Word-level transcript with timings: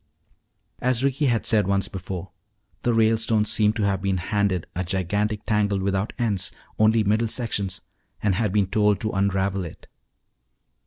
As 0.79 1.03
Ricky 1.03 1.27
had 1.27 1.45
said 1.45 1.67
once 1.67 1.87
before, 1.87 2.31
the 2.81 2.91
Ralestones 2.91 3.51
seemed 3.51 3.75
to 3.75 3.83
have 3.83 4.01
been 4.01 4.17
handed 4.17 4.65
a 4.75 4.83
gigantic 4.83 5.45
tangle 5.45 5.77
without 5.79 6.11
ends, 6.17 6.51
only 6.79 7.03
middle 7.03 7.27
sections, 7.27 7.81
and 8.19 8.33
had 8.33 8.51
been 8.51 8.65
told 8.65 8.99
to 9.01 9.11
unravel 9.11 9.63
it. 9.63 9.85